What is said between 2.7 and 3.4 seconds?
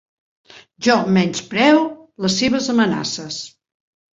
amenaces.